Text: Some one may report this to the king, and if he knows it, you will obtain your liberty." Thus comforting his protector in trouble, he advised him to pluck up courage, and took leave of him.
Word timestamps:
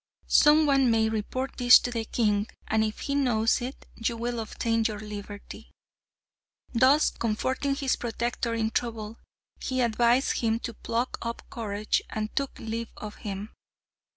Some 0.25 0.65
one 0.65 0.89
may 0.89 1.09
report 1.09 1.57
this 1.57 1.77
to 1.77 1.91
the 1.91 2.05
king, 2.05 2.47
and 2.67 2.83
if 2.83 3.01
he 3.01 3.13
knows 3.13 3.61
it, 3.61 3.85
you 3.93 4.17
will 4.17 4.39
obtain 4.39 4.83
your 4.83 4.97
liberty." 4.99 5.69
Thus 6.73 7.11
comforting 7.11 7.75
his 7.75 7.97
protector 7.97 8.55
in 8.55 8.71
trouble, 8.71 9.19
he 9.59 9.81
advised 9.81 10.37
him 10.39 10.57
to 10.61 10.73
pluck 10.73 11.19
up 11.21 11.47
courage, 11.51 12.01
and 12.09 12.35
took 12.35 12.57
leave 12.57 12.89
of 12.97 13.17
him. 13.17 13.51